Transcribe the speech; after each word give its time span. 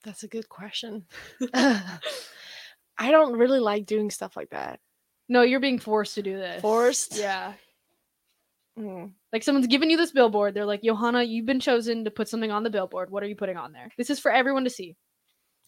That's 0.06 0.24
a 0.24 0.28
good 0.28 0.48
question. 0.48 1.06
I 1.54 3.12
don't 3.12 3.38
really 3.38 3.60
like 3.60 3.86
doing 3.86 4.10
stuff 4.10 4.38
like 4.38 4.52
that. 4.52 4.80
No, 5.28 5.42
you're 5.42 5.60
being 5.60 5.80
forced 5.80 6.16
to 6.16 6.22
do 6.22 6.38
this. 6.38 6.62
Forced? 6.62 7.18
Yeah. 7.18 7.54
Mm. 8.78 9.12
Like 9.34 9.44
someone's 9.44 9.68
giving 9.68 9.90
you 9.90 9.98
this 9.98 10.12
billboard. 10.12 10.54
They're 10.54 10.66
like, 10.66 10.84
Johanna, 10.84 11.24
you've 11.24 11.46
been 11.46 11.60
chosen 11.60 12.06
to 12.06 12.12
put 12.12 12.30
something 12.30 12.52
on 12.52 12.64
the 12.64 12.70
billboard. 12.70 13.10
What 13.10 13.24
are 13.24 13.28
you 13.28 13.36
putting 13.36 13.58
on 13.58 13.72
there? 13.72 13.90
This 13.98 14.10
is 14.10 14.20
for 14.20 14.32
everyone 14.32 14.64
to 14.66 14.70
see. 14.70 14.96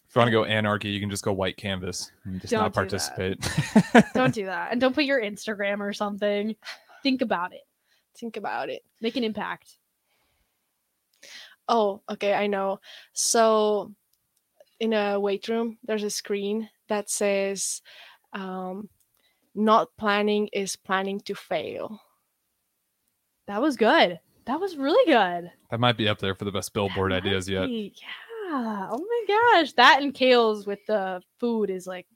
If 0.08 0.16
you 0.16 0.20
want 0.20 0.28
to 0.28 0.32
go 0.32 0.44
anarchy, 0.44 0.88
you 0.88 1.00
can 1.00 1.10
just 1.10 1.24
go 1.24 1.32
white 1.32 1.56
canvas 1.58 2.10
and 2.24 2.40
just 2.40 2.50
Don't 2.50 2.62
not 2.62 2.72
do 2.72 2.96
that. 2.96 3.14
participate. 3.14 4.14
Don't 4.14 4.32
do 4.32 4.46
that. 4.46 4.72
And 4.72 4.80
don't 4.80 4.94
put 4.94 5.04
your 5.04 5.20
Instagram 5.20 5.80
or 5.80 5.92
something. 5.92 6.56
Think 7.02 7.20
about 7.20 7.52
it. 7.52 7.62
Think 8.16 8.36
about 8.36 8.70
it. 8.70 8.82
Make 9.02 9.16
an 9.16 9.24
impact. 9.24 9.76
Oh, 11.68 12.00
okay, 12.10 12.32
I 12.32 12.46
know. 12.46 12.80
So 13.12 13.94
in 14.80 14.92
a 14.92 15.18
weight 15.18 15.48
room, 15.48 15.78
there's 15.84 16.04
a 16.04 16.10
screen 16.10 16.68
that 16.88 17.10
says 17.10 17.82
um, 18.32 18.88
not 19.54 19.88
planning 19.96 20.48
is 20.52 20.76
planning 20.76 21.20
to 21.20 21.34
fail. 21.34 22.00
That 23.46 23.60
was 23.62 23.76
good. 23.76 24.20
That 24.44 24.60
was 24.60 24.76
really 24.76 25.04
good. 25.12 25.50
that 25.70 25.80
might 25.80 25.96
be 25.96 26.08
up 26.08 26.18
there 26.18 26.34
for 26.34 26.44
the 26.44 26.52
best 26.52 26.72
billboard 26.72 27.12
That 27.12 27.22
might 27.24 27.28
ideas 27.28 27.48
yet. 27.48 27.68
Yeah. 27.68 28.88
Oh 28.90 28.98
my 28.98 29.24
gosh. 29.60 29.72
That 29.74 30.00
and 30.02 30.14
Kale's 30.14 30.66
with 30.66 30.84
the 30.86 31.22
food 31.38 31.68
is 31.70 31.86
like 31.86 32.06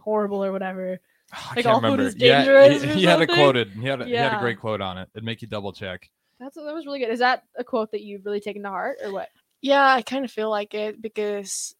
horrible 0.00 0.44
or 0.44 0.50
whatever. 0.52 0.98
I 1.32 1.54
Like, 1.54 1.64
can't 1.64 1.66
all 1.66 1.80
food 1.80 1.84
remember. 1.84 2.02
is 2.06 2.16
yeah, 2.16 2.38
dangerous 2.44 2.82
he, 2.82 2.90
or 2.90 2.94
he 2.94 3.04
had 3.04 3.20
it 3.22 3.28
something? 3.28 3.36
quoted. 3.44 3.70
He 3.72 3.86
had, 3.86 4.00
a, 4.00 4.04
he 4.04 4.12
had 4.14 4.34
a 4.36 4.40
great 4.40 4.58
quote 4.58 4.80
on 4.80 4.98
it. 4.98 5.08
It'd 5.14 5.24
make 5.24 5.42
you 5.42 5.48
double 5.48 5.72
check. 5.72 6.10
That's 6.40 6.56
that 6.56 6.74
was 6.74 6.86
really 6.86 6.98
good. 7.00 7.10
Is 7.10 7.18
that 7.20 7.44
a 7.56 7.62
quote 7.62 7.92
that 7.92 8.00
you've 8.00 8.24
really 8.24 8.40
taken 8.40 8.62
to 8.62 8.68
heart 8.68 8.98
or 9.04 9.12
what? 9.12 9.28
Yeah, 9.60 9.84
I 9.86 10.02
kind 10.02 10.24
of 10.24 10.30
feel 10.32 10.50
like 10.50 10.74
it 10.74 11.00
because 11.02 11.74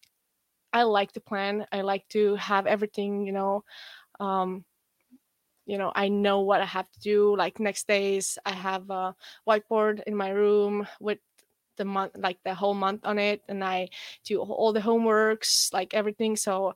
I 0.73 0.83
like 0.83 1.11
to 1.13 1.21
plan. 1.21 1.65
I 1.71 1.81
like 1.81 2.07
to 2.09 2.35
have 2.35 2.67
everything, 2.67 3.25
you 3.25 3.33
know, 3.33 3.63
um, 4.19 4.65
you 5.65 5.77
know, 5.77 5.91
I 5.95 6.07
know 6.09 6.41
what 6.41 6.61
I 6.61 6.65
have 6.65 6.89
to 6.91 6.99
do. 6.99 7.35
Like 7.35 7.59
next 7.59 7.87
days, 7.87 8.37
I 8.45 8.51
have 8.51 8.89
a 8.89 9.15
whiteboard 9.47 10.01
in 10.07 10.15
my 10.15 10.29
room 10.29 10.87
with 10.99 11.19
the 11.77 11.85
month, 11.85 12.13
like 12.17 12.37
the 12.43 12.53
whole 12.53 12.73
month 12.73 13.01
on 13.05 13.19
it, 13.19 13.41
and 13.47 13.63
I 13.63 13.89
do 14.25 14.39
all 14.41 14.73
the 14.73 14.79
homeworks, 14.81 15.71
like 15.73 15.93
everything. 15.93 16.35
So 16.35 16.73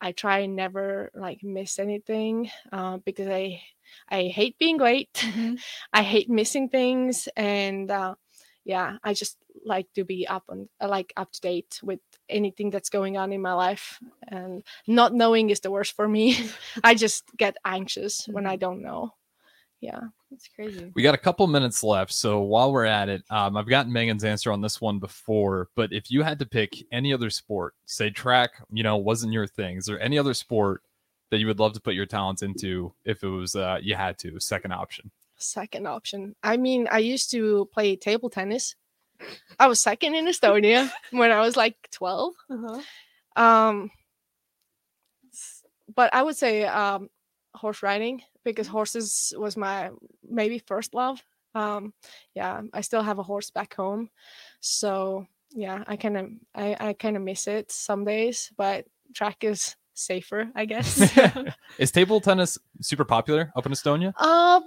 I 0.00 0.12
try 0.12 0.40
and 0.40 0.56
never 0.56 1.10
like 1.14 1.42
miss 1.42 1.78
anything 1.78 2.50
uh, 2.72 2.98
because 2.98 3.28
I 3.28 3.62
I 4.10 4.24
hate 4.24 4.58
being 4.58 4.78
late. 4.78 5.24
I 5.92 6.02
hate 6.02 6.30
missing 6.30 6.68
things, 6.68 7.28
and 7.36 7.90
uh, 7.90 8.14
yeah, 8.64 8.98
I 9.04 9.14
just 9.14 9.38
like 9.64 9.88
to 9.94 10.04
be 10.04 10.26
up 10.28 10.44
on 10.48 10.68
like 10.80 11.12
up 11.16 11.32
to 11.32 11.40
date 11.40 11.80
with 11.82 12.00
anything 12.28 12.70
that's 12.70 12.90
going 12.90 13.16
on 13.16 13.32
in 13.32 13.40
my 13.40 13.52
life 13.52 13.98
and 14.28 14.62
not 14.86 15.14
knowing 15.14 15.50
is 15.50 15.60
the 15.60 15.70
worst 15.70 15.94
for 15.96 16.08
me 16.08 16.36
i 16.84 16.94
just 16.94 17.24
get 17.36 17.56
anxious 17.64 18.26
when 18.28 18.46
i 18.46 18.56
don't 18.56 18.82
know 18.82 19.10
yeah 19.80 20.00
That's 20.30 20.48
crazy. 20.48 20.90
We 20.94 21.02
got 21.02 21.14
a 21.14 21.18
couple 21.18 21.46
minutes 21.46 21.82
left, 21.82 22.12
so 22.12 22.40
while 22.40 22.70
we're 22.72 22.84
at 22.84 23.08
it, 23.08 23.22
um, 23.30 23.56
I've 23.56 23.68
gotten 23.68 23.92
Megan's 23.92 24.24
answer 24.24 24.52
on 24.52 24.60
this 24.60 24.80
one 24.80 24.98
before. 24.98 25.68
But 25.74 25.92
if 25.92 26.10
you 26.10 26.22
had 26.22 26.38
to 26.40 26.46
pick 26.46 26.74
any 26.92 27.14
other 27.14 27.30
sport, 27.30 27.74
say 27.86 28.10
track, 28.10 28.50
you 28.70 28.82
know, 28.82 28.96
wasn't 28.98 29.32
your 29.32 29.46
thing, 29.46 29.78
is 29.78 29.86
there 29.86 30.00
any 30.00 30.18
other 30.18 30.34
sport 30.34 30.82
that 31.30 31.38
you 31.38 31.46
would 31.46 31.60
love 31.60 31.72
to 31.74 31.80
put 31.80 31.94
your 31.94 32.06
talents 32.06 32.42
into 32.42 32.92
if 33.04 33.22
it 33.22 33.28
was 33.28 33.54
uh, 33.54 33.78
you 33.80 33.94
had 33.94 34.18
to? 34.18 34.38
Second 34.40 34.72
option. 34.72 35.10
second 35.38 35.86
option 35.86 36.34
i 36.42 36.56
mean 36.56 36.88
i 36.90 36.98
used 36.98 37.30
to 37.30 37.68
play 37.72 37.94
table 37.96 38.28
tennis 38.28 38.74
i 39.58 39.66
was 39.66 39.80
second 39.80 40.14
in 40.14 40.26
estonia 40.26 40.90
when 41.10 41.30
i 41.32 41.40
was 41.40 41.56
like 41.56 41.76
12 41.92 42.34
Uh-huh. 42.50 42.80
um 43.42 43.90
but 45.94 46.12
i 46.14 46.22
would 46.22 46.36
say 46.36 46.64
um 46.64 47.08
horse 47.54 47.82
riding 47.82 48.22
because 48.44 48.66
horses 48.68 49.32
was 49.36 49.56
my 49.56 49.90
maybe 50.28 50.58
first 50.60 50.94
love 50.94 51.22
um 51.54 51.92
yeah 52.34 52.60
i 52.72 52.80
still 52.80 53.02
have 53.02 53.18
a 53.18 53.22
horse 53.22 53.50
back 53.50 53.74
home 53.74 54.10
so 54.60 55.26
yeah 55.50 55.82
i 55.86 55.96
kind 55.96 56.16
of 56.16 56.26
i, 56.54 56.76
I 56.78 56.92
kind 56.92 57.16
of 57.16 57.22
miss 57.22 57.46
it 57.46 57.72
some 57.72 58.04
days 58.04 58.52
but 58.56 58.84
track 59.14 59.42
is 59.44 59.74
safer 59.94 60.48
i 60.54 60.64
guess 60.64 61.10
is 61.78 61.90
table 61.90 62.20
tennis 62.20 62.58
super 62.80 63.04
popular 63.04 63.50
up 63.56 63.66
in 63.66 63.72
Estonia? 63.72 64.12
uh 64.18 64.60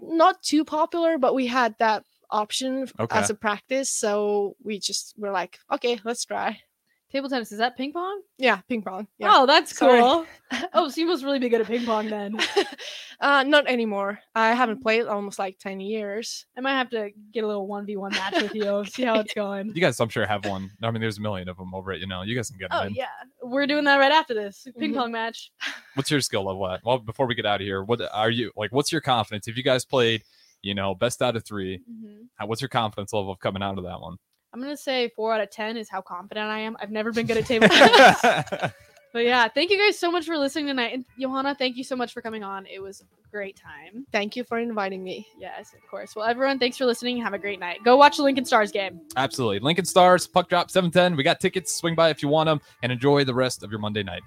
not 0.00 0.42
too 0.42 0.64
popular 0.64 1.18
but 1.18 1.34
we 1.34 1.46
had 1.46 1.74
that 1.78 2.04
option 2.32 2.88
Okay. 2.98 3.18
as 3.18 3.30
a 3.30 3.34
practice 3.34 3.90
so 3.90 4.56
we 4.62 4.78
just 4.78 5.14
were 5.18 5.30
like 5.30 5.58
okay 5.72 5.98
let's 6.04 6.24
try 6.24 6.58
Table 7.12 7.28
tennis, 7.28 7.50
is 7.50 7.58
that 7.58 7.76
ping 7.76 7.92
pong? 7.92 8.20
yeah 8.38 8.60
ping 8.68 8.82
pong 8.82 9.08
yeah 9.18 9.30
Oh, 9.34 9.44
that's 9.44 9.76
cool. 9.76 10.26
oh, 10.74 10.88
so 10.88 11.00
you 11.00 11.08
must 11.08 11.24
really 11.24 11.40
be 11.40 11.48
good 11.48 11.60
at 11.60 11.66
ping 11.66 11.84
pong 11.84 12.08
then. 12.08 12.36
uh 13.20 13.42
not 13.42 13.66
anymore 13.66 14.20
i 14.36 14.52
haven't 14.52 14.80
played 14.80 15.06
almost 15.06 15.36
like 15.36 15.58
10 15.58 15.80
years 15.80 16.46
I 16.56 16.60
might 16.60 16.74
have 16.78 16.90
to 16.90 17.10
get 17.32 17.42
a 17.42 17.48
little 17.48 17.66
1v1 17.66 18.12
match 18.12 18.40
with 18.40 18.54
you, 18.54 18.84
see 18.84 19.02
how 19.02 19.18
it's 19.18 19.34
going. 19.42 19.72
You 19.74 19.80
guys, 19.80 19.98
I'm 19.98 20.08
sure, 20.08 20.24
have 20.26 20.44
one. 20.44 20.70
I 20.82 20.90
mean, 20.92 21.00
there's 21.00 21.18
a 21.18 21.20
million 21.22 21.48
of 21.48 21.56
them 21.56 21.74
over 21.74 21.90
it. 21.92 22.00
You 22.00 22.06
know, 22.06 22.22
you 22.22 22.36
guys 22.36 22.48
can 22.50 22.58
get 22.58 22.70
them 22.70 22.78
Oh, 22.82 22.86
in. 22.86 22.94
yeah. 22.94 23.06
We're 23.42 23.66
doing 23.66 23.84
that 23.84 23.96
right 23.96 24.12
after 24.12 24.34
this 24.34 24.66
ping 24.78 24.92
Mhm. 24.92 24.96
pong 24.96 25.12
match. 25.12 25.50
What's 25.94 26.10
your 26.10 26.20
skill 26.20 26.44
level 26.44 26.68
at? 26.68 26.84
Well, 26.84 26.98
before 26.98 27.26
we 27.26 27.34
get 27.34 27.46
out 27.46 27.60
of 27.60 27.66
here, 27.66 27.82
what 27.82 28.00
are 28.12 28.30
you 28.30 28.52
like? 28.56 28.70
What's 28.72 28.92
your 28.92 29.00
confidence? 29.00 29.48
If 29.48 29.56
you 29.56 29.62
guys 29.62 29.84
played, 29.86 30.22
you 30.62 30.74
know, 30.74 30.94
best 30.94 31.22
out 31.22 31.36
of 31.36 31.44
3 31.44 31.78
Mhm. 31.90 32.26
how- 32.36 32.46
what's 32.46 32.60
your 32.62 32.68
confidence 32.68 33.12
level 33.12 33.30
of 33.32 33.38
coming 33.40 33.62
out 33.62 33.78
of 33.78 33.84
that 33.84 34.00
one? 34.00 34.16
I'm 34.52 34.60
going 34.60 34.72
to 34.72 34.76
say 34.76 35.10
four 35.14 35.32
out 35.32 35.40
of 35.40 35.50
10 35.50 35.76
is 35.76 35.88
how 35.88 36.00
confident 36.00 36.46
I 36.48 36.58
am. 36.60 36.76
I've 36.80 36.90
never 36.90 37.12
been 37.12 37.26
good 37.26 37.36
at 37.36 37.46
table 37.46 37.68
tennis. 37.70 38.20
but 39.12 39.24
yeah, 39.24 39.46
thank 39.48 39.70
you 39.70 39.78
guys 39.78 39.96
so 39.98 40.10
much 40.10 40.26
for 40.26 40.36
listening 40.36 40.66
tonight. 40.66 40.92
And 40.92 41.04
Johanna, 41.20 41.54
thank 41.54 41.76
you 41.76 41.84
so 41.84 41.94
much 41.94 42.12
for 42.12 42.20
coming 42.20 42.42
on. 42.42 42.66
It 42.66 42.80
was 42.82 43.00
a 43.00 43.04
great 43.30 43.56
time. 43.56 44.04
thank 44.10 44.34
you 44.34 44.42
for 44.42 44.58
inviting 44.58 45.04
me 45.04 45.24
Yes, 45.38 45.72
of 45.72 45.88
course. 45.88 46.16
Well, 46.16 46.26
everyone, 46.26 46.58
thanks 46.58 46.76
for 46.76 46.84
listening. 46.84 47.18
Have 47.22 47.32
a 47.32 47.38
great 47.38 47.60
night. 47.60 47.78
Go 47.84 47.96
watch 47.96 48.16
the 48.16 48.24
Lincoln 48.24 48.44
Stars 48.44 48.72
game. 48.72 49.00
Absolutely. 49.16 49.60
Lincoln 49.60 49.84
Stars, 49.84 50.26
puck 50.26 50.48
drop 50.48 50.68
710. 50.68 51.16
We 51.16 51.22
got 51.22 51.38
tickets. 51.38 51.72
Swing 51.72 51.94
by 51.94 52.10
if 52.10 52.20
you 52.20 52.28
want 52.28 52.48
them 52.48 52.60
and 52.82 52.90
enjoy 52.90 53.22
the 53.22 53.34
rest 53.34 53.62
of 53.62 53.70
your 53.70 53.78
Monday 53.78 54.02
night. 54.02 54.22